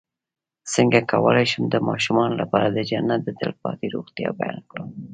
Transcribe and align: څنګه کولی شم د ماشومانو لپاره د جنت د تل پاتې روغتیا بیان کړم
څنګه 0.73 0.99
کولی 1.11 1.45
شم 1.51 1.63
د 1.69 1.75
ماشومانو 1.89 2.35
لپاره 2.41 2.67
د 2.69 2.77
جنت 2.89 3.21
د 3.23 3.29
تل 3.39 3.51
پاتې 3.63 3.85
روغتیا 3.95 4.29
بیان 4.39 4.59
کړم 4.71 4.89